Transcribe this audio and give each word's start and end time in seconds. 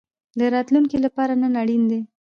د 0.39 0.41
راتلونکي 0.53 0.97
لپاره 1.05 1.33
نن 1.41 1.53
اړین 1.61 1.83
ده 1.91 1.99